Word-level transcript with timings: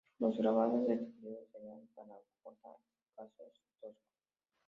Los 0.17 0.35
grabados 0.39 0.87
de 0.87 0.95
este 0.95 1.05
periodo 1.11 1.45
serían, 1.51 1.87
para 1.93 2.15
Jordá, 2.41 2.75
escasos 3.05 3.53
y 3.63 3.81
toscos. 3.81 4.09